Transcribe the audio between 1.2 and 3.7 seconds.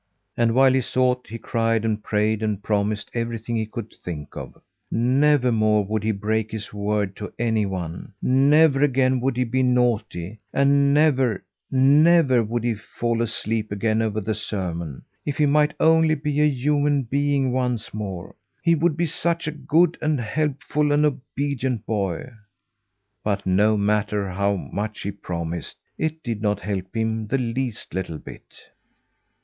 he cried and prayed and promised everything he